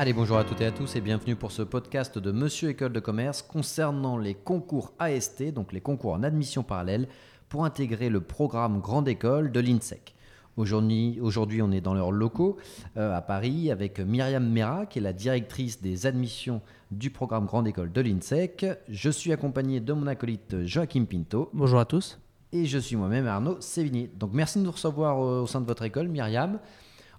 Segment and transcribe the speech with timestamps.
[0.00, 2.94] Allez, bonjour à toutes et à tous et bienvenue pour ce podcast de Monsieur École
[2.94, 7.06] de Commerce concernant les concours AST, donc les concours en admission parallèle,
[7.50, 10.14] pour intégrer le programme Grande École de l'INSEC.
[10.56, 12.56] Aujourd'hui, aujourd'hui, on est dans leurs locaux
[12.96, 17.68] euh, à Paris avec Myriam Mera, qui est la directrice des admissions du programme Grande
[17.68, 18.64] École de l'INSEC.
[18.88, 21.50] Je suis accompagné de mon acolyte Joachim Pinto.
[21.52, 22.18] Bonjour à tous.
[22.52, 24.10] Et je suis moi-même Arnaud Sévigné.
[24.18, 26.58] Donc merci de nous recevoir euh, au sein de votre école, Myriam.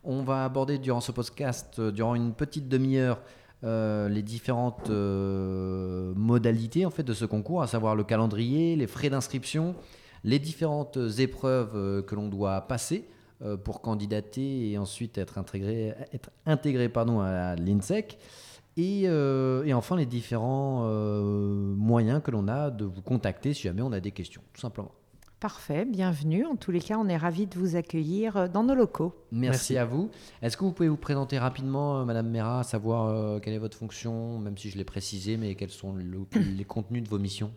[0.04, 3.22] On va aborder durant ce podcast, euh, durant une petite demi-heure,
[3.64, 9.12] euh, les différentes modalités en fait de ce concours, à savoir le calendrier, les frais
[9.12, 9.76] d'inscription,
[10.24, 13.08] les différentes épreuves que l'on doit passer
[13.64, 18.18] pour candidater et ensuite être intégré, être intégré pardon, à l'INSEC.
[18.78, 20.84] Et, et, enfin les différents
[21.76, 24.92] moyens que l'on a de vous contacter si jamais on a des questions, tout simplement.
[25.42, 26.46] Parfait, bienvenue.
[26.46, 29.16] En tous les cas, on est ravis de vous accueillir euh, dans nos locaux.
[29.32, 30.12] Merci, à vous.
[30.44, 33.76] Est-ce que vous pouvez vous présenter rapidement, euh, Madame Mera, savoir euh, quelle est votre
[33.76, 37.52] fonction, même si je l'ai précisé, mais quels sont les contenus de vos missions?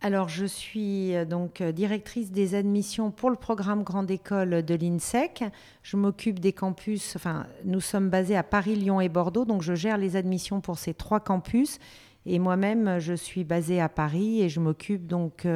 [0.00, 5.44] Alors, je suis donc directrice des admissions pour le programme Grande École de l'INSEC.
[5.82, 9.74] Je m'occupe des campus, enfin, nous sommes basés à Paris, Lyon et Bordeaux, donc je
[9.74, 11.78] gère les admissions pour ces trois campus.
[12.24, 15.46] Et moi-même, je suis basée à Paris et je m'occupe donc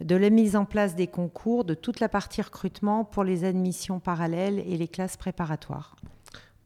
[0.00, 4.00] de la mise en place des concours, de toute la partie recrutement pour les admissions
[4.00, 5.96] parallèles et les classes préparatoires.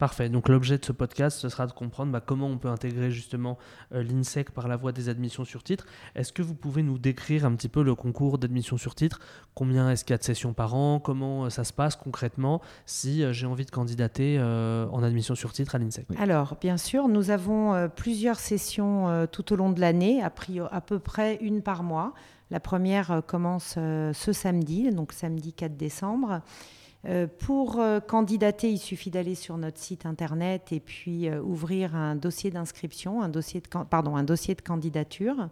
[0.02, 0.28] Parfait.
[0.28, 3.56] Donc l'objet de ce podcast, ce sera de comprendre bah, comment on peut intégrer justement
[3.94, 5.86] euh, l'INSEC par la voie des admissions sur titre.
[6.16, 9.20] Est-ce que vous pouvez nous décrire un petit peu le concours d'admission sur titre?
[9.54, 10.98] Combien est-ce qu'il y a de sessions par an?
[10.98, 15.52] Comment euh, ça se passe concrètement si euh, j'ai envie de candidater en admission sur
[15.52, 16.06] titre à l'INSEC?
[16.18, 20.32] Alors, bien sûr, nous avons plusieurs sessions tout au long de l'année, à,
[20.72, 22.12] à peu près une par mois.
[22.52, 26.42] La première euh, commence euh, ce samedi, donc samedi 4 décembre.
[27.06, 32.50] Euh, pour candidater, il suffit d'aller sur notre site internet et puis ouvrir un dossier
[32.50, 35.48] d'inscription, un dossier de pardon, un dossier de candidature.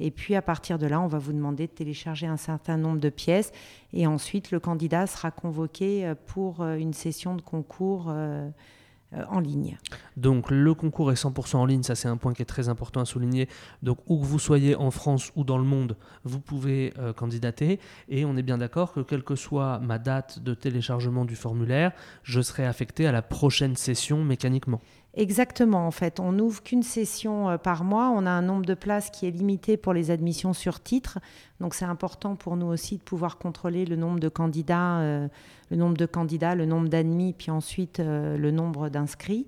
[0.00, 2.98] Et puis à partir de là, on va vous demander de télécharger un certain nombre
[2.98, 3.52] de pièces
[3.92, 8.12] et ensuite le candidat sera convoqué pour une session de concours
[9.28, 9.78] en ligne.
[10.16, 13.00] Donc le concours est 100% en ligne, ça c'est un point qui est très important
[13.00, 13.48] à souligner.
[13.82, 17.80] Donc où que vous soyez en France ou dans le monde, vous pouvez euh, candidater
[18.08, 21.92] et on est bien d'accord que quelle que soit ma date de téléchargement du formulaire,
[22.22, 24.80] je serai affecté à la prochaine session mécaniquement.
[25.14, 26.20] Exactement, en fait.
[26.20, 28.12] On n'ouvre qu'une session euh, par mois.
[28.14, 31.18] On a un nombre de places qui est limité pour les admissions sur titre.
[31.60, 35.28] Donc c'est important pour nous aussi de pouvoir contrôler le nombre de candidats, euh,
[35.70, 39.46] le nombre de candidats, le nombre d'admis, puis ensuite euh, le nombre d'inscrits.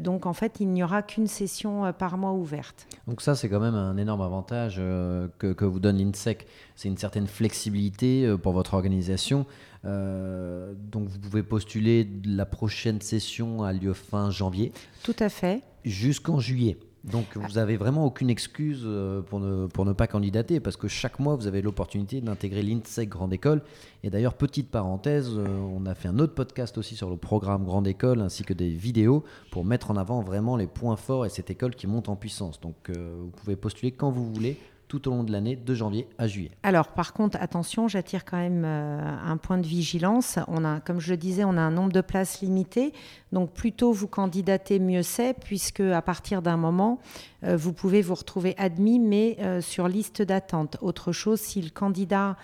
[0.00, 2.86] Donc en fait, il n'y aura qu'une session par mois ouverte.
[3.08, 6.46] Donc ça, c'est quand même un énorme avantage euh, que, vous donne l'INSEC.
[6.76, 9.44] C'est une certaine flexibilité pour votre organisation.
[9.84, 14.72] Donc vous pouvez postuler la prochaine session à lieu fin janvier.
[15.02, 15.62] Tout à fait.
[15.84, 16.78] Jusqu'en juillet.
[17.04, 20.86] Donc vous n'avez vraiment aucune excuse euh, pour ne, pour ne pas candidater parce que
[20.86, 23.62] chaque mois vous avez l'opportunité d'intégrer l'INSEC Grande École.
[24.04, 27.64] Et d'ailleurs, petite parenthèse, euh, on a fait un autre podcast aussi sur le programme
[27.64, 31.28] Grande École ainsi que des vidéos pour mettre en avant vraiment les points forts et
[31.28, 32.60] cette école qui monte en puissance.
[32.60, 34.56] Donc euh, vous pouvez postuler quand vous voulez
[34.92, 36.50] tout au long de l'année, de janvier à juillet.
[36.62, 40.38] Alors, par contre, attention, j'attire quand même euh, un point de vigilance.
[40.48, 42.92] On a, comme je le disais, on a un nombre de places limité.
[43.32, 46.98] Donc, plus tôt vous candidatez, mieux c'est, puisque à partir d'un moment,
[47.42, 50.76] euh, vous pouvez vous retrouver admis, mais euh, sur liste d'attente.
[50.82, 52.36] Autre chose, si le candidat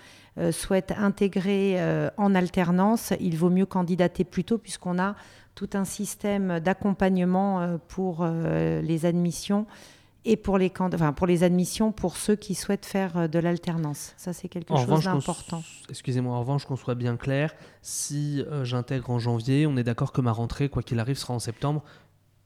[0.52, 1.80] souhaite intégrer
[2.16, 5.16] en alternance, il vaut mieux candidater plus tôt, puisqu'on a
[5.56, 9.66] tout un système d'accompagnement pour les admissions
[10.28, 14.12] et pour les, enfin, pour les admissions pour ceux qui souhaitent faire euh, de l'alternance.
[14.18, 15.62] Ça, c'est quelque chose d'important.
[15.88, 20.12] Excusez-moi, en revanche, qu'on soit bien clair, si euh, j'intègre en janvier, on est d'accord
[20.12, 21.82] que ma rentrée, quoi qu'il arrive, sera en septembre.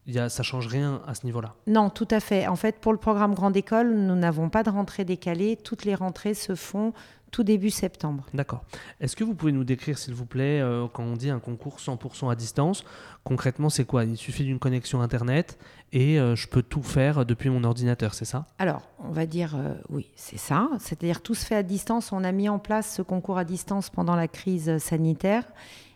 [0.07, 1.55] Y a, ça change rien à ce niveau-là.
[1.67, 2.47] Non, tout à fait.
[2.47, 5.57] En fait, pour le programme Grande École, nous n'avons pas de rentrée décalée.
[5.57, 6.93] Toutes les rentrées se font
[7.33, 8.23] tout début septembre.
[8.33, 8.63] D'accord.
[9.01, 11.79] Est-ce que vous pouvez nous décrire, s'il vous plaît, euh, quand on dit un concours
[11.79, 12.85] 100% à distance,
[13.23, 14.05] concrètement, c'est quoi?
[14.05, 15.57] Il suffit d'une connexion Internet
[15.91, 18.45] et euh, je peux tout faire depuis mon ordinateur, c'est ça?
[18.59, 20.69] Alors, on va dire euh, oui, c'est ça.
[20.77, 22.11] C'est-à-dire tout se fait à distance.
[22.11, 25.43] On a mis en place ce concours à distance pendant la crise sanitaire.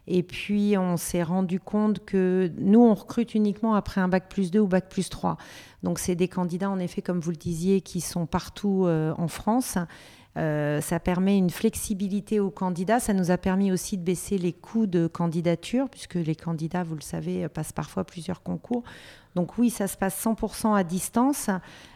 [0.07, 4.49] Et puis, on s'est rendu compte que nous, on recrute uniquement après un bac plus
[4.49, 5.37] 2 ou bac plus 3.
[5.83, 9.77] Donc, c'est des candidats, en effet, comme vous le disiez, qui sont partout en France.
[10.37, 12.99] Euh, ça permet une flexibilité aux candidats.
[12.99, 16.95] Ça nous a permis aussi de baisser les coûts de candidature, puisque les candidats, vous
[16.95, 18.83] le savez, passent parfois plusieurs concours.
[19.35, 21.49] Donc oui, ça se passe 100% à distance,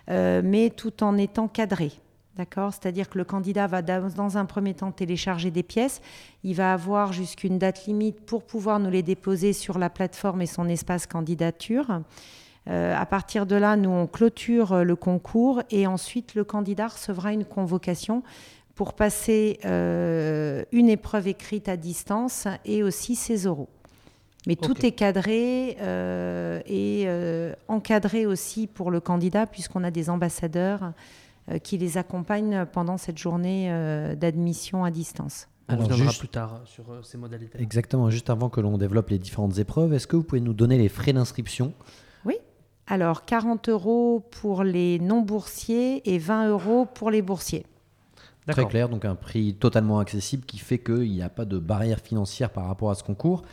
[0.09, 1.91] euh, mais tout en étant cadré.
[2.37, 2.71] D'accord?
[2.71, 6.01] C'est-à-dire que le candidat va dans un premier temps télécharger des pièces.
[6.43, 10.45] Il va avoir jusqu'une date limite pour pouvoir nous les déposer sur la plateforme et
[10.45, 12.01] son espace candidature.
[12.69, 16.89] Euh, à partir de là, nous, on clôture euh, le concours et ensuite le candidat
[16.89, 18.21] recevra une convocation
[18.75, 23.69] pour passer euh, une épreuve écrite à distance et aussi ses oraux.
[24.47, 30.09] Mais tout est cadré euh, et euh, encadré aussi pour le candidat puisqu'on a des
[30.09, 30.93] ambassadeurs
[31.49, 35.47] euh, qui les accompagnent pendant cette journée euh, d'admission à distance.
[35.69, 37.59] On Alors, reviendra juste- plus tard sur euh, ces modalités.
[37.61, 40.77] Exactement, juste avant que l'on développe les différentes épreuves, est-ce que vous pouvez nous donner
[40.77, 41.73] les frais d'inscription
[42.91, 47.65] Alors 40 euros pour les non-boursiers et 20 euros pour les boursiers.
[48.45, 52.01] Très clair, donc un prix totalement accessible qui fait qu'il n'y a pas de barrière
[52.01, 53.43] financière par rapport à ce concours.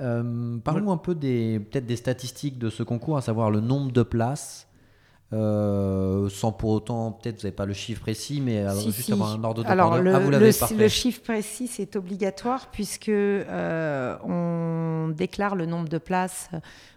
[0.00, 3.92] Euh, Parlons un peu des peut-être des statistiques de ce concours, à savoir le nombre
[3.92, 4.66] de places,
[5.32, 9.02] euh, sans pour autant, peut-être vous n'avez pas le chiffre précis, mais alors, Si, juste
[9.06, 9.12] si.
[9.12, 14.16] avoir un ordre de Alors le, Ah, vous le- chiffre précis c'est obligatoire puisque euh,
[14.24, 16.50] on déclare le nombre de places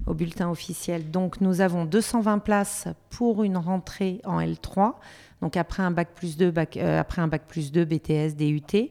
[0.05, 1.11] au bulletin officiel.
[1.11, 4.93] Donc nous avons 220 places pour une rentrée en L3.
[5.41, 8.89] Donc après un bac plus 2, bac, euh, après un bac plus 2 BTS, DUT,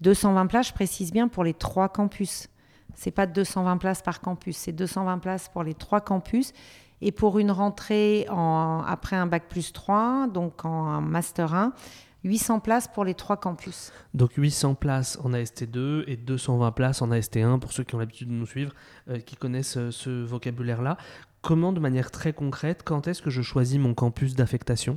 [0.00, 2.48] 220 places, je précise bien pour les trois campus.
[2.94, 6.52] C'est pas 220 places par campus, c'est 220 places pour les trois campus.
[7.02, 11.72] Et pour une rentrée en, après un bac plus 3, donc en master 1,
[12.26, 13.92] 800 places pour les trois campus.
[14.14, 18.28] Donc 800 places en AST2 et 220 places en AST1 pour ceux qui ont l'habitude
[18.28, 18.72] de nous suivre,
[19.08, 20.96] euh, qui connaissent euh, ce vocabulaire-là.
[21.42, 24.96] Comment, de manière très concrète, quand est-ce que je choisis mon campus d'affectation?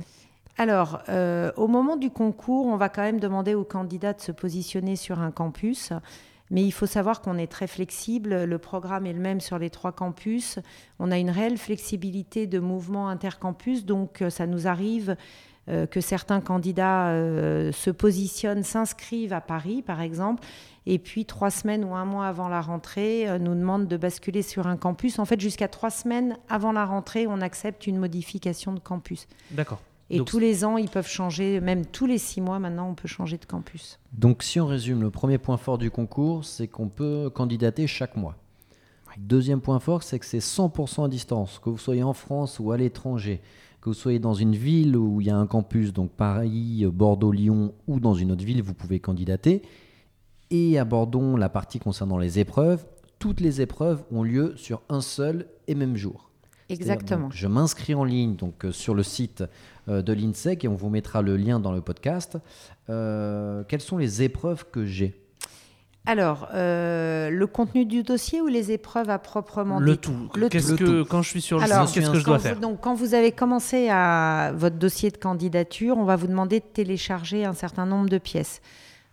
[0.58, 4.32] Alors, euh, au moment du concours, on va quand même demander aux candidats de se
[4.32, 5.92] positionner sur un campus.
[6.50, 8.44] Mais il faut savoir qu'on est très flexible.
[8.44, 10.58] Le programme est le même sur les trois campus.
[10.98, 13.84] On a une réelle flexibilité de mouvement intercampus.
[13.84, 15.16] Donc, euh, ça nous arrive
[15.68, 20.42] euh, que certains candidats euh, se positionnent, s'inscrivent à Paris, par exemple,
[20.86, 24.66] et puis trois semaines ou un mois avant la rentrée, nous demandent de basculer sur
[24.66, 25.18] un campus.
[25.18, 29.28] En fait, jusqu'à trois semaines avant la rentrée, on accepte une modification de campus.
[29.50, 29.80] D'accord.
[30.12, 32.94] Et Donc, tous les ans, ils peuvent changer, même tous les six mois maintenant, on
[32.94, 34.00] peut changer de campus.
[34.12, 38.16] Donc si on résume, le premier point fort du concours, c'est qu'on peut candidater chaque
[38.16, 38.36] mois.
[39.18, 42.72] Deuxième point fort, c'est que c'est 100% à distance, que vous soyez en France ou
[42.72, 43.40] à l'étranger,
[43.80, 47.32] que vous soyez dans une ville où il y a un campus, donc Paris, Bordeaux,
[47.32, 49.62] Lyon, ou dans une autre ville, vous pouvez candidater.
[50.50, 52.84] Et abordons la partie concernant les épreuves.
[53.18, 56.29] Toutes les épreuves ont lieu sur un seul et même jour.
[56.72, 57.24] Exactement.
[57.28, 59.44] donc, je m'inscris en ligne donc, euh, sur le site
[59.88, 62.38] euh, de l'INSEC et on vous mettra le lien dans le podcast.
[62.88, 65.16] Euh, quelles sont les épreuves que j'ai?
[66.06, 69.98] Alors, euh, le contenu du dossier ou les épreuves à proprement le dit?
[69.98, 70.30] tout.
[70.34, 70.84] Le Qu'est-ce tout.
[70.84, 72.58] que, quand je suis sur le Alors, site, qu'est-ce que je dois vous- faire?
[72.58, 76.64] donc, quand vous avez commencé à votre dossier de candidature, on va vous demander de
[76.64, 78.62] télécharger un certain nombre de pièces.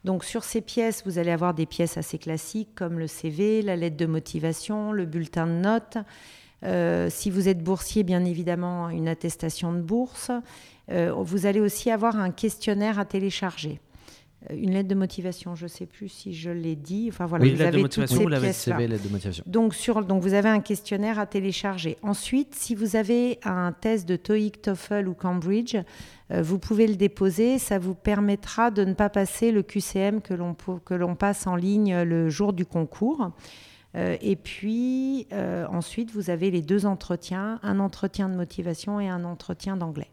[0.05, 3.75] Donc, sur ces pièces, vous allez avoir des pièces assez classiques comme le CV, la
[3.75, 5.97] lettre de motivation, le bulletin de notes.
[6.63, 10.31] Euh, si vous êtes boursier, bien évidemment, une attestation de bourse.
[10.91, 13.79] Euh, vous allez aussi avoir un questionnaire à télécharger.
[14.49, 17.09] Euh, Une lettre de motivation, je ne sais plus si je l'ai dit.
[17.11, 18.75] Enfin voilà, Oui, vous lettre de avez motivation, toutes ces pièces-là.
[18.77, 19.43] CV, lettre de motivation.
[19.45, 21.97] Donc, sur, donc, vous avez un questionnaire à télécharger.
[22.01, 25.75] Ensuite, si vous avez un test de TOEIC, TOEFL ou Cambridge,
[26.31, 27.59] euh, vous pouvez le déposer.
[27.59, 31.45] Ça vous permettra de ne pas passer le QCM que l'on po- que l'on passe
[31.47, 33.31] en ligne le jour du concours.
[33.95, 39.07] Euh, et puis, euh, ensuite, vous avez les deux entretiens, un entretien de motivation et
[39.07, 40.09] un entretien d'anglais.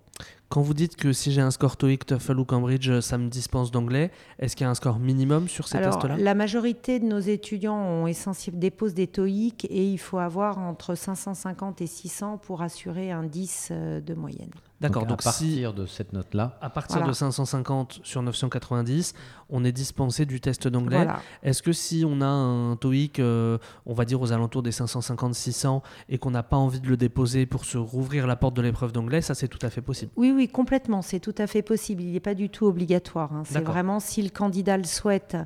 [0.51, 3.29] Quand vous dites que si j'ai un score TOEIC, TOEFL ou Cambridge, euh, ça me
[3.29, 6.17] dispense d'anglais, est-ce qu'il y a un score minimum sur ces Alors, tests-là?
[6.17, 10.95] la majorité de nos étudiants ont essentiel- déposent des TOEIC et il faut avoir entre
[10.95, 14.51] 550 et 600 pour assurer un 10 euh, de moyenne.
[14.81, 17.09] D'accord, Donc, donc, à si partir de cette note-là, à partir Voilà.
[17.09, 19.15] de 550 sur 990,
[19.49, 21.21] on est dispensé du test d'anglais, Voilà.
[21.43, 25.81] est-ce que si on a un TOEIC, euh, on va dire aux alentours des 550-600,
[26.11, 28.93] et qu'on n'a pas envie de le déposer pour se rouvrir la porte de l'épreuve
[28.93, 30.11] d'anglais, ça c'est tout à fait possible?
[30.17, 31.03] Oui, oui, complètement.
[31.03, 32.03] C'est tout à fait possible.
[32.03, 33.33] Il n'est pas du tout obligatoire.
[33.33, 33.43] hein.
[33.47, 35.37] C'est vraiment si le candidat le souhaite,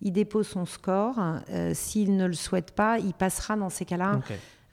[0.00, 1.14] il dépose son score.
[1.50, 4.20] Euh, S'il ne le souhaite pas, il passera dans ces cas-là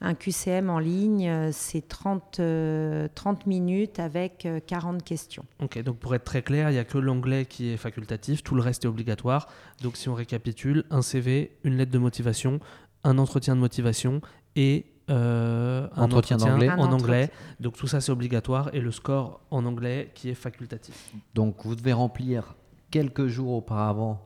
[0.02, 1.28] un QCM en ligne.
[1.30, 5.46] Euh, C'est 30, euh, 30 minutes avec euh, 40 questions.
[5.62, 8.56] Ok, donc pour être très clair, il n'y a que l'anglais qui est facultatif, tout
[8.56, 9.48] le reste est obligatoire.
[9.82, 12.60] Donc si on récapitule, un CV, une lettre de motivation,
[13.06, 14.22] un entretien de motivation
[14.56, 16.68] et euh, un Entretien entretien, d'anglais.
[16.70, 16.98] Un en entretien.
[17.06, 17.32] anglais.
[17.60, 21.12] Donc tout ça c'est obligatoire et le score en anglais qui est facultatif.
[21.34, 22.56] donc vous devez remplir
[22.90, 24.22] quelques jours auparavant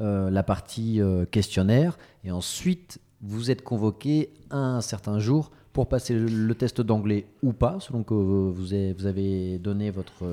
[0.00, 6.14] euh, la partie euh, questionnaire et ensuite vous êtes convoqué un certain jour pour passer
[6.14, 10.24] le, le test d'anglais ou pas, selon que vous avez, vous avez donné votre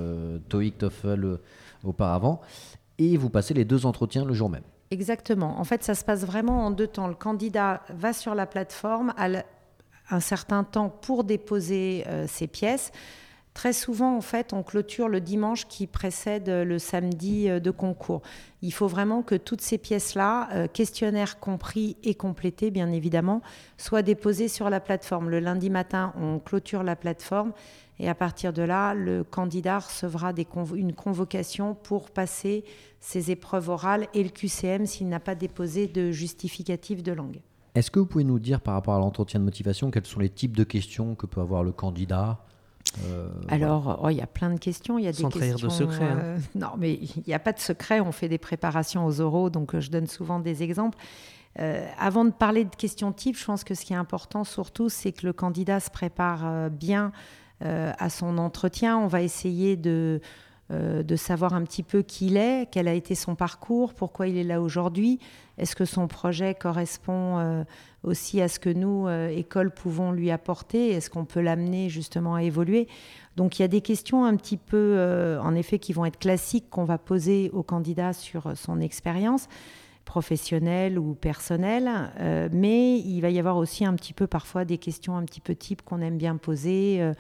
[0.50, 1.40] TOEIC, TOEFL
[1.84, 2.42] auparavant,
[2.98, 4.64] et vous passez les deux entretiens le jour même.
[4.92, 5.60] Exactement.
[5.60, 7.08] En fait, ça se passe vraiment en deux temps.
[7.08, 9.14] Le candidat va sur la plateforme.
[10.10, 12.92] Un certain temps pour déposer ces pièces.
[13.56, 18.22] Très souvent, en fait, on clôture le dimanche qui précède le samedi de concours.
[18.62, 23.42] Il faut vraiment que toutes ces pièces-là, questionnaires compris et complétés, bien évidemment,
[23.78, 25.30] soient déposées sur la plateforme.
[25.30, 27.52] Le lundi matin, on clôture la plateforme
[27.98, 30.32] et à partir de là, le candidat recevra
[30.74, 32.64] une convocation pour passer
[33.02, 37.42] ses épreuves orales et le QCM s'il n'a pas déposé de justificatif de langue.
[37.76, 40.30] Est-ce que vous pouvez nous dire par rapport à l'entretien de motivation, quels sont les
[40.30, 42.40] types de questions que peut avoir le candidat
[43.06, 44.98] euh, Alors, oh, il y a plein de questions.
[44.98, 45.68] Il y a Sans des questions.
[45.68, 46.06] de secret.
[46.06, 46.20] Hein.
[46.20, 48.00] Euh, non, mais il n'y a pas de secret.
[48.00, 50.98] On fait des préparations aux oraux, donc euh, je donne souvent des exemples.
[51.98, 55.12] avant de parler de questions types, je pense que ce qui est important surtout, c'est
[55.12, 57.12] que le candidat se prépare bien
[57.66, 58.98] euh, à son entretien.
[58.98, 60.22] On va essayer de,
[60.72, 64.28] euh, de savoir un petit peu qui il est, quel a été son parcours, pourquoi
[64.28, 65.20] il est là aujourd'hui.
[65.58, 67.64] Est-ce que son projet correspond euh,
[68.04, 70.92] aussi à ce que nous, école, pouvons lui apporter?
[70.92, 72.88] Est-ce qu'on peut l'amener justement à évoluer?
[73.36, 76.70] Donc il y a des questions un petit peu, en effet, qui vont être classiques
[76.70, 79.48] qu'on va poser au candidat sur son expérience
[80.10, 81.88] professionnelle ou personnelle,
[82.52, 85.54] mais il va y avoir aussi un petit peu parfois des questions un petit peu
[85.54, 87.14] types qu'on aime bien poser.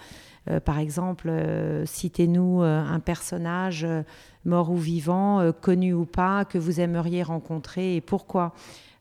[0.49, 3.85] Euh, par exemple, euh, citez-nous euh, un personnage
[4.45, 8.53] mort ou vivant, connu ou pas, que vous aimeriez rencontrer et pourquoi.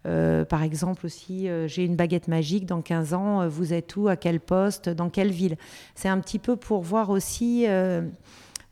[0.05, 4.41] par exemple aussi, j'ai une baguette magique, dans 15 ans, vous êtes où, à quel
[4.41, 5.57] poste, dans quelle ville
[5.95, 7.67] C'est un petit peu pour voir aussi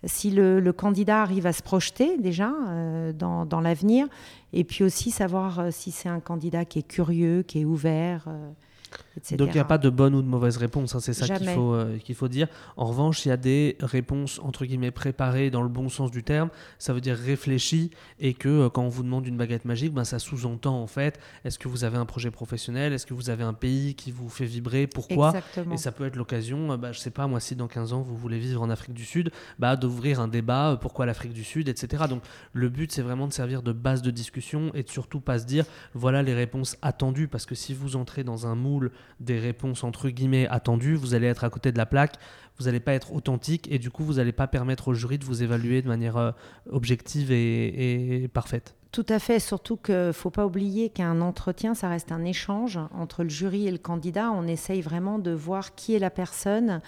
[0.06, 2.52] si le, candidat arrive à se projeter déjà
[3.14, 4.06] dans, dans l'avenir,
[4.52, 8.28] et puis aussi savoir si c'est un candidat qui est curieux, qui est ouvert.
[9.32, 11.48] Donc il n'y a pas de bonne ou de mauvaise réponse, hein, c'est ça qu'il
[11.48, 12.48] faut, euh, qu'il faut dire.
[12.76, 16.22] En revanche, il y a des réponses entre guillemets préparées dans le bon sens du
[16.22, 19.94] terme, ça veut dire réfléchies, et que euh, quand on vous demande une baguette magique,
[19.94, 23.30] ben, ça sous-entend en fait, est-ce que vous avez un projet professionnel, est-ce que vous
[23.30, 25.32] avez un pays qui vous fait vibrer, pourquoi?
[25.72, 28.02] Et ça peut être l'occasion, euh, bah, je sais pas, moi si dans 15 ans
[28.02, 31.68] vous voulez vivre en Afrique du Sud, bah, d'ouvrir un débat, pourquoi l'Afrique du Sud,
[31.68, 32.04] etc.
[32.08, 35.38] Donc le but c'est vraiment de servir de base de discussion et de surtout pas
[35.38, 39.38] se dire, voilà les réponses attendues, parce que si vous entrez dans un moule des
[39.38, 42.16] réponses entre guillemets attendues, vous allez être à côté de la plaque,
[42.58, 45.24] vous n'allez pas être authentique et du coup vous n'allez pas permettre au jury de
[45.24, 46.32] vous évaluer de manière euh,
[46.70, 48.74] objective et, parfaite.
[48.92, 52.78] Tout à fait, surtout qu'il ne faut pas oublier qu'un entretien, ça reste un échange
[52.94, 54.30] entre le jury et le candidat.
[54.30, 56.80] On essaye vraiment de voir qui est la personne,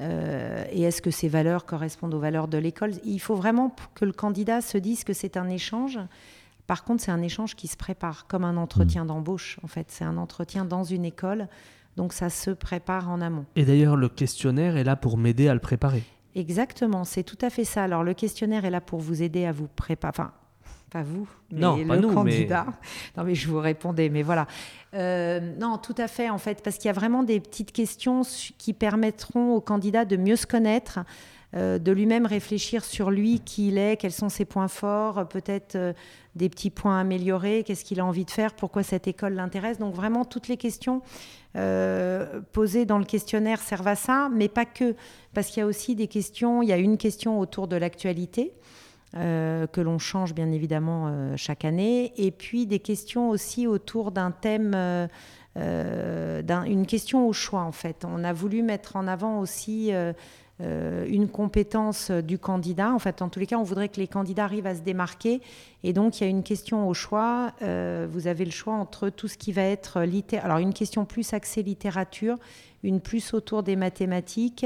[0.00, 4.04] euh, et est-ce que ces valeurs correspondent aux valeurs de l'école Il faut vraiment que
[4.04, 5.98] le candidat se dise que c'est un échange
[6.66, 9.08] par contre, c'est un échange qui se prépare comme un entretien mmh.
[9.08, 9.58] d'embauche.
[9.62, 11.48] En fait, c'est un entretien dans une école,
[11.96, 13.44] donc ça se prépare en amont.
[13.56, 16.02] Et d'ailleurs, le questionnaire est là pour m'aider à le préparer.
[16.34, 17.84] Exactement, c'est tout à fait ça.
[17.84, 20.10] Alors, le questionnaire est là pour vous aider à vous préparer.
[20.10, 20.32] Enfin,
[20.90, 22.66] pas vous, mais non, le pas nous, candidat.
[23.16, 24.46] Non, mais je vous répondais, mais voilà.
[24.94, 28.22] Euh, non, tout à fait, en fait, parce qu'il y a vraiment des petites questions
[28.58, 31.00] qui permettront au candidat de mieux se connaître,
[31.54, 35.92] de lui-même réfléchir sur lui, qui il est, quels sont ses points forts, peut-être euh,
[36.34, 39.78] des petits points améliorés, qu'est-ce qu'il a envie de faire, pourquoi cette école l'intéresse.
[39.78, 41.00] Donc vraiment, toutes les questions
[41.56, 44.96] euh, posées dans le questionnaire servent à ça, mais pas que,
[45.32, 48.52] parce qu'il y a aussi des questions, il y a une question autour de l'actualité.
[49.14, 54.74] que l'on change bien évidemment chaque année, et puis des questions aussi autour d'un thème,
[55.56, 58.04] une question au choix en fait.
[58.04, 60.12] On a voulu mettre en avant aussi euh,
[60.60, 62.92] une compétence du candidat.
[62.92, 65.40] En fait, en tous les cas, on voudrait que les candidats arrivent à se démarquer.
[65.84, 67.52] Et donc, il y a une question au choix.
[67.60, 70.46] Euh, vous avez le choix entre tout ce qui va être littérature.
[70.46, 72.36] Alors, une question plus axée littérature,
[72.82, 74.64] une plus autour des mathématiques,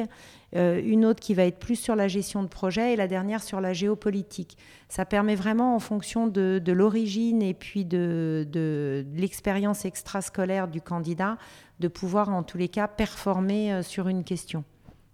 [0.54, 3.42] euh, une autre qui va être plus sur la gestion de projet et la dernière
[3.42, 4.56] sur la géopolitique.
[4.88, 11.36] Ça permet vraiment, en fonction de, l'origine et puis de, de l'expérience extrascolaire du candidat,
[11.80, 14.62] de pouvoir, en tous les cas, performer sur une question.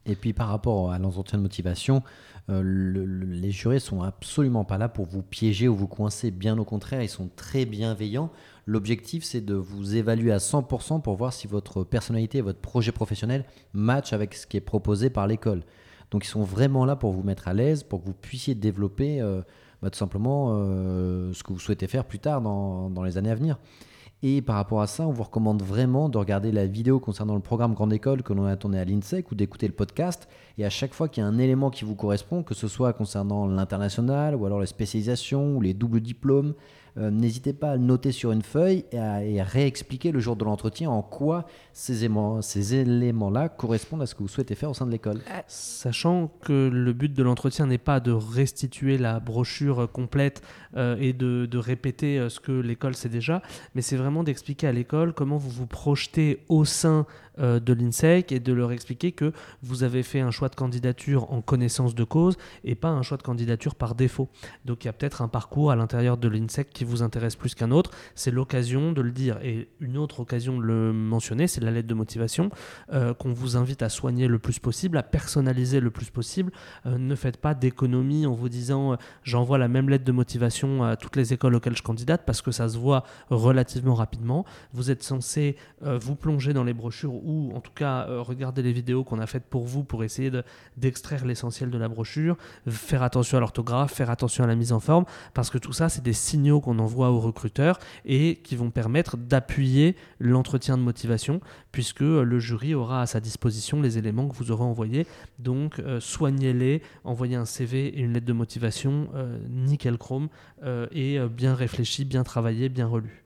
[0.06, 2.02] Et puis par rapport à l'entretien de motivation,
[2.50, 6.30] euh, les jurés sont absolument pas là pour vous piéger ou vous coincer.
[6.30, 8.30] Bien au contraire, ils sont très bienveillants.
[8.66, 12.92] L'objectif, c'est de vous évaluer à 100% pour voir si votre personnalité et votre projet
[12.92, 15.62] professionnel matchent avec ce qui est proposé par l'école.
[16.11, 19.20] Donc ils sont vraiment là pour vous mettre à l'aise, pour que vous puissiez développer
[19.20, 19.40] euh,
[19.82, 23.30] bah, tout simplement euh, ce que vous souhaitez faire plus tard dans, dans les années
[23.30, 23.58] à venir.
[24.26, 27.42] Et par rapport à ça, on vous recommande vraiment de regarder la vidéo concernant le
[27.42, 30.30] programme Grande École que l'on a tourné à l'INSEC ou d'écouter le podcast.
[30.56, 32.94] Et à chaque fois qu'il y a un élément qui vous correspond, que ce soit
[32.94, 36.54] concernant l'international ou alors les spécialisations ou les doubles diplômes,
[36.96, 40.44] euh, n'hésitez pas à le noter sur une feuille et à, réexpliquer le jour de
[40.44, 42.08] l'entretien en quoi ces,
[42.40, 45.18] ces éléments-là correspondent à ce que vous souhaitez faire au sein de l'école.
[45.30, 50.42] Euh, sachant que le but de l'entretien n'est pas de restituer la brochure complète
[50.76, 53.42] euh, et de, de, répéter ce que l'école sait déjà,
[53.74, 57.06] mais c'est vraiment d'expliquer à l'école comment vous vous projetez au sein
[57.40, 61.32] euh, de l'INSEC et de leur expliquer que vous avez fait un choix de candidature
[61.32, 64.28] en connaissance de cause et pas un choix de candidature par défaut.
[64.64, 67.56] Donc il y a peut-être un parcours à l'intérieur de l'INSEC qui vous intéresse plus
[67.56, 67.90] qu'un autre.
[68.14, 69.38] C'est l'occasion de le dire.
[69.42, 72.50] Et une autre occasion de le mentionner, c'est la lettre de motivation
[72.92, 76.52] euh, qu'on vous invite à soigner le plus possible, à personnaliser le plus possible.
[76.86, 80.96] Euh, ne faites pas d'économie en vous disant j'envoie la même lettre de motivation à
[80.96, 84.44] toutes les écoles auxquelles je candidate parce que ça se voit relativement rapidement.
[84.72, 88.72] Vous êtes censé vous plonger dans les brochures ou en tout cas euh, regarder les
[88.72, 90.30] vidéos qu'on a faites pour vous pour essayer
[90.76, 92.36] d'extraire l'essentiel de la brochure,
[92.68, 95.88] faire attention à l'orthographe, faire attention à la mise en forme, parce que tout ça,
[95.88, 101.40] c'est des signaux qu'on envoie aux recruteurs et qui vont permettre d'appuyer l'entretien de motivation,
[101.72, 105.06] puisque le jury aura à sa disposition les éléments que vous aurez envoyés.
[105.38, 110.28] Donc, euh, soignez-les, envoyez un CV et une lettre de motivation euh, nickel chrome
[110.92, 113.24] et bien réfléchi, bien travaillé, bien relu.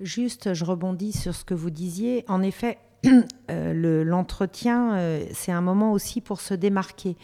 [0.00, 2.24] Juste, je rebondis sur ce que vous disiez.
[2.28, 2.85] En effet, euh,
[3.48, 7.16] l'entretien, euh, c'est un moment aussi pour se démarquer.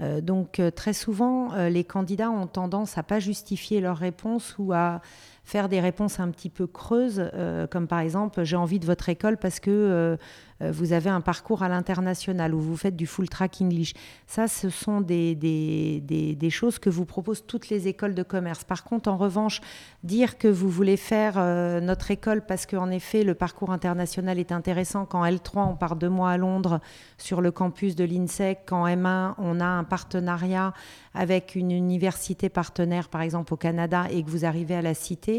[0.00, 5.00] Euh, donc très souvent, les candidats ont tendance à pas justifier leurs réponses ou à
[5.44, 7.30] faire des réponses un petit peu creuses,
[7.70, 10.16] comme par exemple j'ai envie de votre école parce que
[10.62, 13.94] euh, vous avez un parcours à l'international où vous faites du full track English.
[14.26, 18.64] Ça, ce sont des, des, des, choses que vous proposent toutes les écoles de commerce.
[18.64, 19.60] Par contre, en revanche,
[20.02, 24.52] dire que vous voulez faire euh, notre école parce qu'en effet, le parcours international est
[24.52, 25.06] intéressant.
[25.06, 26.80] Quand L3, on part deux mois à Londres
[27.18, 28.60] sur le campus de l'INSEC.
[28.66, 30.72] Quand M1, on a un partenariat
[31.14, 35.33] avec une université partenaire, par exemple au Canada, et que vous arrivez à la cité,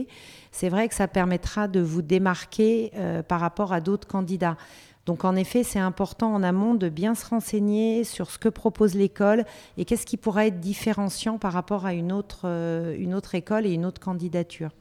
[0.52, 4.58] c'est vrai que ça permettra de vous démarquer euh, par rapport à d'autres candidats.
[5.06, 8.96] Donc en effet, c'est important en amont de bien se renseigner sur ce que propose
[8.96, 9.46] l'école
[9.78, 13.66] et qu'est-ce qui pourrait être différenciant par rapport à une autre, euh, une autre école
[13.66, 14.72] et une autre candidature.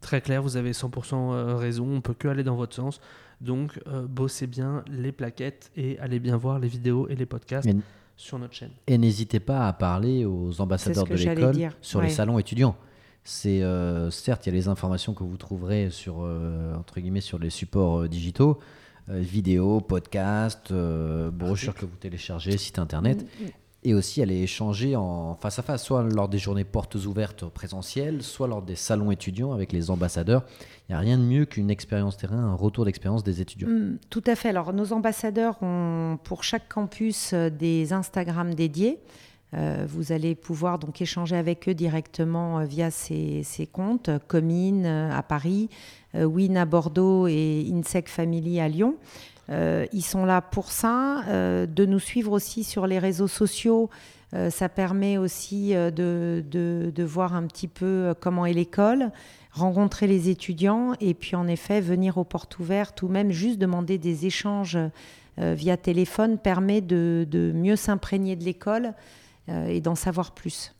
[0.00, 3.00] Très clair, vous avez 100% euh, raison, on peut que aller dans votre sens.
[3.40, 7.68] Donc euh, bossez bien les plaquettes et allez bien voir les vidéos et les podcasts.
[8.16, 8.70] sur notre chaîne.
[8.86, 12.76] Et n'hésitez pas à parler aux ambassadeurs de l'école sur les salons étudiants.
[13.24, 13.62] C'est
[14.10, 16.18] certes, il y a les informations que vous trouverez sur
[16.78, 18.60] entre guillemets sur les supports digitaux,
[19.10, 23.22] euh, vidéos, podcasts, euh, brochures que vous téléchargez, site internet.
[23.22, 23.48] Mm, mm.
[23.86, 28.22] Et aussi aller échanger en face à face, soit lors des journées portes ouvertes présentielles,
[28.22, 30.42] soit lors des salons étudiants avec les ambassadeurs.
[30.88, 33.68] Il n'y a rien de mieux qu'une expérience terrain, un retour d'expérience des étudiants.
[33.68, 34.48] Mm, tout à fait.
[34.48, 39.00] Alors, nos ambassadeurs ont pour chaque campus euh, des Instagram dédiés.
[39.86, 45.68] Vous allez pouvoir donc échanger avec eux directement via ces, comptes, Comine à Paris,
[46.16, 48.96] euh, Win à Bordeaux et Insect Family à Lyon.
[49.50, 53.90] Euh, ils sont là pour ça, euh, de nous suivre aussi sur les réseaux sociaux.
[54.50, 59.12] ça permet aussi de, voir un petit peu comment est l'école,
[59.52, 63.96] rencontrer les étudiants et puis en effet venir aux portes ouvertes ou même juste demander
[63.96, 64.76] des échanges
[65.38, 68.94] via téléphone permet de mieux s'imprégner de l'école
[69.48, 70.74] et d'en savoir plus.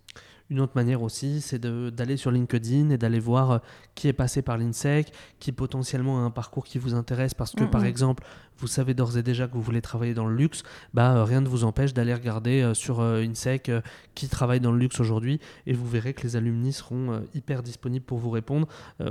[0.51, 3.63] Une autre manière aussi, c'est d'aller sur LinkedIn et d'aller voir
[3.95, 7.65] qui est passé par l'INSEC, qui potentiellement a un parcours qui vous intéresse parce que,
[7.65, 8.25] par exemple,
[8.59, 10.63] vous savez d'ores et déjà que vous voulez travailler dans le luxe,
[10.93, 13.71] bah, euh, rien ne vous empêche d'aller regarder euh, sur euh, INSEC
[14.15, 18.05] qui travaille dans le luxe aujourd'hui et vous verrez que les alumni seront hyper disponibles
[18.05, 18.69] pour vous répondre.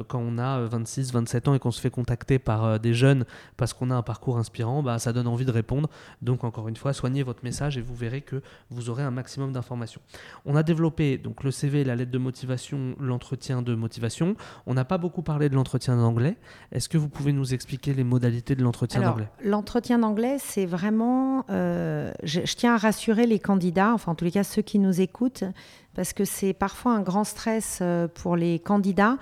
[0.08, 3.26] quand on a 26, 27 ans et qu'on se fait contacter par des jeunes
[3.58, 5.90] parce qu'on a un parcours inspirant, bah, ça donne envie de répondre.
[6.22, 9.52] Donc, encore une fois, soignez votre message et vous verrez que vous aurez un maximum
[9.52, 10.02] d'informations.
[10.46, 14.36] On a développé donc le CV, la lettre de motivation, l'entretien de motivation.
[14.66, 16.38] On n'a pas beaucoup parlé de l'entretien d'anglais.
[16.72, 19.30] Est-ce que vous pouvez nous expliquer les modalités de l'entretien d'anglais?
[19.42, 21.46] L'entretien d'anglais, c'est vraiment.
[21.50, 25.02] Euh, je, tiens à rassurer les candidats, enfin en tous les cas ceux qui nous
[25.02, 25.44] écoutent,
[25.96, 29.18] parce que c'est parfois un grand stress euh, pour les candidats.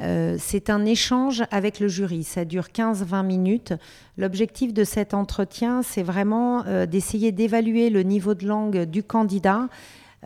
[0.00, 2.24] Euh, c'est un échange avec le jury.
[2.24, 3.74] Ça dure 15-20 minutes.
[4.16, 9.68] L'objectif de cet entretien, c'est vraiment d'essayer d'évaluer le niveau de langue du candidat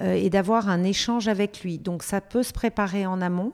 [0.00, 1.78] et d'avoir un échange avec lui.
[1.78, 3.52] Donc ça peut se préparer en amont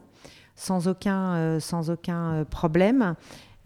[0.56, 3.14] sans aucun, sans aucun problème.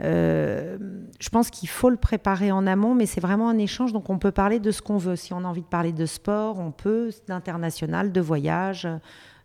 [0.00, 0.78] Euh,
[1.20, 4.18] je pense qu'il faut le préparer en amont, mais c'est vraiment un échange, donc on
[4.18, 5.16] peut parler de ce qu'on veut.
[5.16, 8.88] Si on a envie de parler de sport, on peut, d'international, de voyage,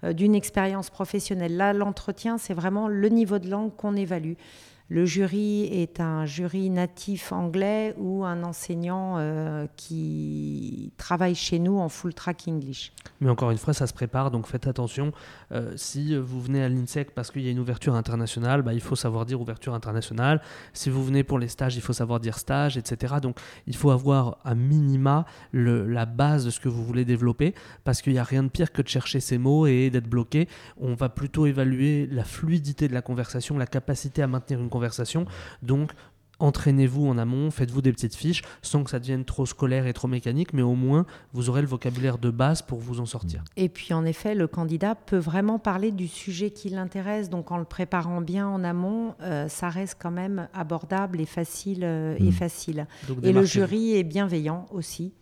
[0.04, 1.58] euh, d'une expérience professionnelle.
[1.58, 4.34] Là, l'entretien, c'est vraiment le niveau de langue qu'on évalue.
[4.90, 11.78] Le jury est un jury natif anglais ou un enseignant euh, qui travaille chez nous
[11.78, 12.94] en full track English.
[13.20, 15.12] Mais encore une fois, ça se prépare, donc faites attention.
[15.52, 18.80] Euh, si vous venez à l'INSEC parce qu'il y a une ouverture internationale, bah, il
[18.80, 20.42] faut savoir dire ouverture internationale.
[20.72, 23.16] Si vous venez pour les stages, il faut savoir dire stage, etc.
[23.22, 28.02] Donc il faut avoir à minima la base de ce que vous voulez développer parce
[28.02, 30.48] qu'il n'y a rien de pire que de chercher ces mots et d'être bloqué.
[30.80, 34.77] On va plutôt évaluer la fluidité de la conversation, la capacité à maintenir une conversation.
[35.62, 35.92] Donc,
[36.40, 40.08] entraînez-vous en amont, faites-vous des petites fiches, sans que ça devienne trop scolaire et trop
[40.08, 43.44] mécanique, mais au moins vous aurez le vocabulaire de base pour vous en sortir.
[43.56, 47.58] Et puis en effet, le candidat peut vraiment parler du sujet qui l'intéresse, donc en
[47.58, 51.84] le préparant bien en amont, euh, ça reste quand même abordable et facile.
[51.84, 52.32] euh, et Mm.
[52.32, 52.88] facile.
[53.08, 55.14] Donc, Et le jury est bienveillant aussi.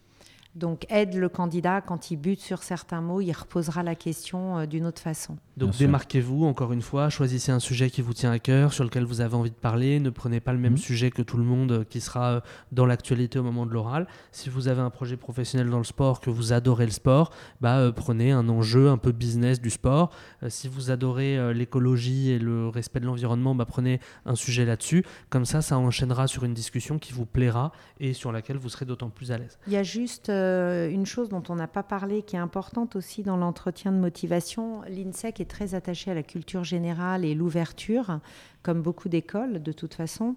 [0.54, 4.66] Donc aide le candidat quand il bute sur certains mots, il reposera la question euh,
[4.66, 5.38] d'une autre façon.
[5.58, 9.06] Donc démarquez-vous encore une fois, choisissez un sujet qui vous tient à cœur, sur lequel
[9.06, 10.78] vous avez envie de parler, ne prenez pas le même Mhm.
[10.78, 12.40] sujet que tout le monde euh, qui sera euh,
[12.74, 14.06] dans l'actualité au moment de l'oral.
[14.34, 17.78] Si vous avez un projet professionnel dans le sport, que vous adorez le sport, bah,
[17.78, 20.12] euh, prenez un enjeu un peu business du sport.
[20.44, 24.66] Euh, si vous adorez euh, l'écologie et le respect de l'environnement, bah, prenez un sujet
[24.66, 25.06] là-dessus.
[25.30, 28.86] Comme ça, ça enchaînera sur une discussion qui vous plaira et sur laquelle vous serez
[28.86, 29.58] d'autant plus à l'aise.
[29.68, 32.96] Il y a juste euh, une chose dont on n'a pas parlé qui est importante
[32.98, 34.82] aussi dans l'entretien de motivation.
[34.90, 38.20] L'INSEC très attaché à la culture générale et l'ouverture,
[38.64, 40.36] comme beaucoup d'écoles de toute façon.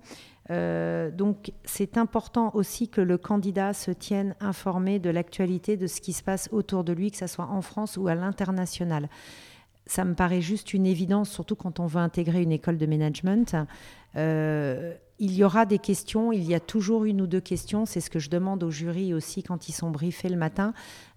[0.50, 6.00] Euh, donc c'est important aussi que le candidat se tienne informé de l'actualité, de ce
[6.00, 9.08] qui se passe autour de lui, que ce soit en France ou à l'international.
[9.86, 13.56] Ça me paraît juste une évidence, surtout quand on veut intégrer une école de management.
[14.16, 18.00] Euh, il y aura des questions, il y a toujours une ou deux questions, c'est
[18.00, 20.72] ce que je demande au jury aussi quand ils sont briefés le matin,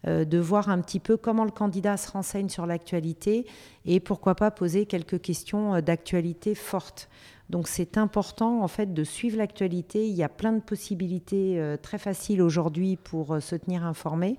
[0.07, 3.45] euh, de voir un petit peu comment le candidat se renseigne sur l'actualité
[3.85, 7.09] et pourquoi pas poser quelques questions euh, d'actualité fortes.
[7.49, 11.77] Donc c'est important en fait de suivre l'actualité, il y a plein de possibilités euh,
[11.77, 14.37] très faciles aujourd'hui pour se tenir informé.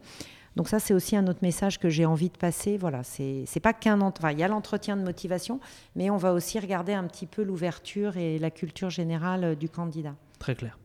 [0.57, 2.77] Donc ça, c'est aussi un autre message que j'ai envie de passer.
[2.77, 5.61] Voilà, c'est pas qu'un enfin, il y a l'entretien de motivation,
[5.97, 9.69] mais on va aussi regarder un petit peu l'ouverture et la culture générale euh, du
[9.69, 10.15] candidat.
[10.39, 10.79] Très clair.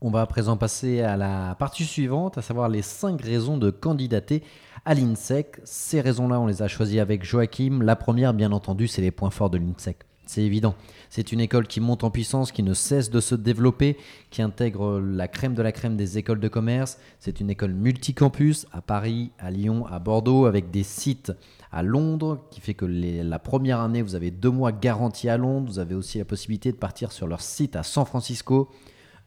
[0.00, 3.70] On va à présent passer à la partie suivante, à savoir les 5 raisons de
[3.70, 4.42] candidater
[4.84, 5.60] à l'INSEC.
[5.64, 7.80] Ces raisons-là, on les a choisies avec Joachim.
[7.82, 10.04] La première, bien entendu, c'est les points forts de l'INSEC.
[10.26, 10.74] C'est évident.
[11.10, 13.96] C'est une école qui monte en puissance, qui ne cesse de se développer,
[14.30, 16.98] qui intègre la crème de la crème des écoles de commerce.
[17.18, 21.32] C'est une école multicampus à Paris, à Lyon, à Bordeaux, avec des sites
[21.70, 25.66] à Londres, qui fait que la première année, vous avez deux mois garantis à Londres.
[25.68, 28.70] Vous avez aussi la possibilité de partir sur leur site à San Francisco.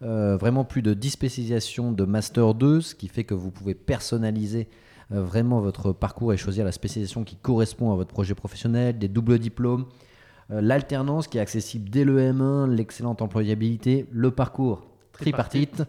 [0.04, 3.74] Euh, vraiment plus de 10 spécialisations de Master 2, ce qui fait que vous pouvez
[3.74, 4.68] personnaliser
[5.12, 9.08] euh, vraiment votre parcours et choisir la spécialisation qui correspond à votre projet professionnel, des
[9.08, 9.86] doubles diplômes,
[10.50, 15.84] l'alternance qui est accessible dès le M1, l'excellente employabilité, le parcours tripartite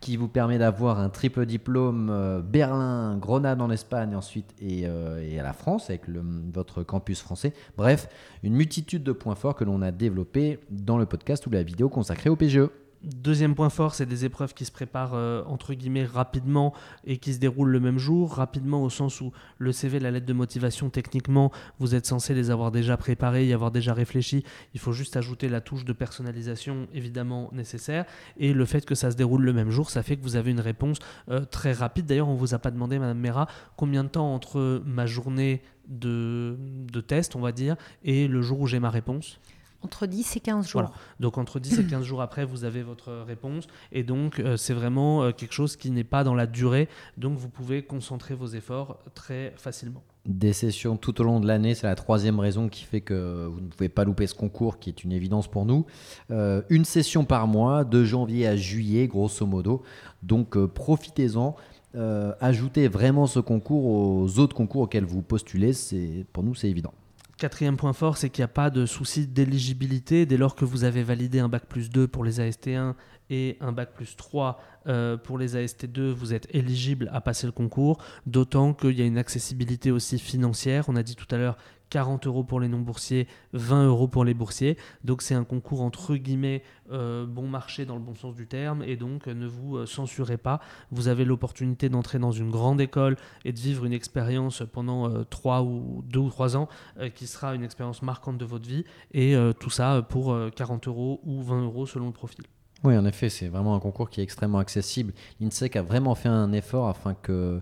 [0.00, 5.26] qui vous permet d'avoir un triple diplôme euh, Berlin, Grenade en Espagne ensuite et, euh,
[5.26, 7.54] et à la France avec le- votre campus français.
[7.78, 8.08] Bref,
[8.42, 11.88] une multitude de points forts que l'on a développés dans le podcast ou la vidéo
[11.88, 12.36] consacrée au.
[12.36, 12.68] PGE.
[13.06, 17.34] Deuxième point fort, c'est des épreuves qui se préparent euh, entre guillemets rapidement et qui
[17.34, 18.32] se déroulent le même jour.
[18.34, 22.50] Rapidement au sens où le CV, la lettre de motivation, techniquement, vous êtes censé les
[22.50, 24.42] avoir déjà préparés, y avoir déjà réfléchi.
[24.74, 28.06] Il faut juste ajouter la touche de personnalisation évidemment nécessaire.
[28.38, 30.50] Et le fait que ça se déroule le même jour, ça fait que vous avez
[30.50, 30.98] une réponse
[31.30, 32.06] euh, très rapide.
[32.06, 36.56] D'ailleurs, on vous a pas demandé, Madame Mera, combien de temps entre ma journée de,
[36.58, 39.38] de test, on va dire, et le jour où j'ai ma réponse?
[39.82, 40.82] Entre 10 et 15 jours.
[40.82, 40.94] Voilà.
[41.20, 43.66] Donc entre 10 et 15 jours après, vous avez votre réponse.
[43.92, 46.88] Et donc euh, c'est vraiment euh, quelque chose qui n'est pas dans la durée.
[47.16, 50.02] Donc vous pouvez concentrer vos efforts très facilement.
[50.26, 53.60] Des sessions tout au long de l'année, c'est la troisième raison qui fait que vous
[53.60, 55.86] ne pouvez pas louper ce concours, qui est une évidence pour nous.
[56.32, 59.82] Euh, une session par mois, de janvier à juillet, grosso modo.
[60.24, 61.54] Donc euh, profitez-en.
[61.94, 65.72] Euh, ajoutez vraiment ce concours aux autres concours auxquels vous postulez.
[65.72, 66.92] C'est pour nous, c'est évident.
[67.38, 70.84] Quatrième point fort, c'est qu'il n'y a pas de souci d'éligibilité dès lors que vous
[70.84, 72.94] avez validé un bac plus 2 pour les AST1
[73.28, 77.52] et un bac plus 3 euh, pour les AST2, vous êtes éligible à passer le
[77.52, 80.86] concours, d'autant qu'il y a une accessibilité aussi financière.
[80.88, 81.58] On a dit tout à l'heure
[81.90, 84.76] 40 euros pour les non-boursiers, 20 euros pour les boursiers.
[85.04, 88.82] Donc c'est un concours entre guillemets euh, bon marché dans le bon sens du terme
[88.82, 90.60] et donc euh, ne vous euh, censurez pas.
[90.90, 95.62] Vous avez l'opportunité d'entrer dans une grande école et de vivre une expérience pendant 3
[95.62, 96.68] ou 2 ou 3 ans
[97.14, 101.20] qui sera une expérience marquante de votre vie et tout ça pour euh, 40 euros
[101.24, 102.44] ou 20 euros selon le profil.
[102.84, 105.12] Oui, en effet, c'est vraiment un concours qui est extrêmement accessible.
[105.40, 107.60] L'INSEC a vraiment fait un effort afin que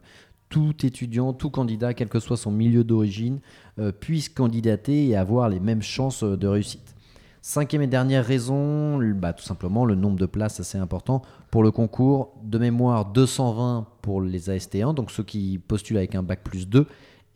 [0.55, 3.41] tout étudiant, tout candidat, quel que soit son milieu d'origine,
[3.81, 6.95] euh, puisse candidater et avoir les mêmes chances euh, de réussite.
[7.43, 11.73] Cinquième et dernière raison, bah, tout simplement le nombre de places assez important pour le
[11.73, 12.35] concours.
[12.45, 16.87] De mémoire, 220 pour les AST1, donc ceux qui postulent avec un bac plus 2,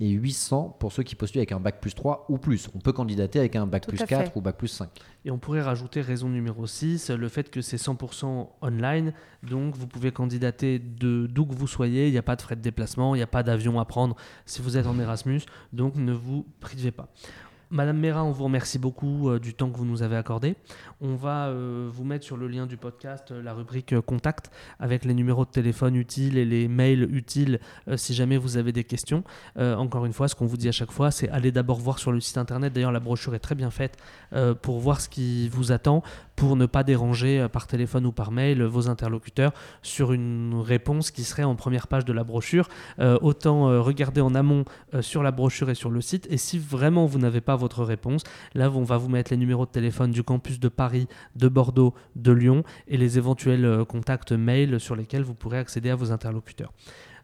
[0.01, 2.69] et 800 pour ceux qui postulent avec un bac plus 3 ou plus.
[2.75, 4.39] On peut candidater avec un bac Tout plus à 4 fait.
[4.39, 4.89] ou bac plus 5.
[5.25, 9.87] Et on pourrait rajouter raison numéro 6, le fait que c'est 100% online, donc vous
[9.87, 13.15] pouvez candidater de d'où que vous soyez, il n'y a pas de frais de déplacement,
[13.15, 16.47] il n'y a pas d'avion à prendre si vous êtes en Erasmus, donc ne vous
[16.61, 17.09] privez pas.
[17.71, 20.57] Madame Méra, on vous remercie beaucoup euh, du temps que vous nous avez accordé.
[21.03, 25.05] On va euh, vous mettre sur le lien du podcast euh, la rubrique contact avec
[25.05, 27.61] les numéros de téléphone utiles et les mails utiles
[27.97, 29.23] si jamais vous avez des questions.
[29.57, 32.13] Encore une fois, ce qu'on vous dit à chaque fois, c'est aller d'abord voir sur
[32.13, 32.73] le site internet.
[32.73, 33.97] D'ailleurs, la brochure est très bien faite
[34.63, 36.03] pour voir ce qui vous attend,
[36.39, 40.55] pour ne pas déranger euh, par téléphone ou par mail euh, vos interlocuteurs sur une
[40.65, 42.69] réponse qui serait en première page de la brochure.
[43.01, 46.29] Euh, autant euh, regarder en amont euh, sur la brochure et sur le site.
[46.31, 48.23] Et si vraiment vous n'avez pas votre réponse,
[48.55, 51.93] là on va vous mettre les numéros de téléphone du campus de Paris, de Bordeaux,
[52.15, 56.73] de Lyon et les éventuels contacts mail sur lesquels vous pourrez accéder à vos interlocuteurs.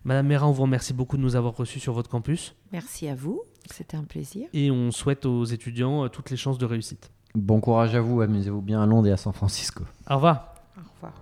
[0.02, 3.14] Madame Méra, on vous remercie beaucoup de nous avoir reçus sur votre campus Merci à
[3.14, 4.48] vous, c'était un plaisir.
[4.52, 7.10] et on souhaite aux étudiants toutes les chances de réussite.
[7.36, 9.82] Bon courage à vous, amusez-vous bien à Londres et à San Francisco.
[10.08, 10.54] Au revoir.
[10.76, 11.12] Au revoir.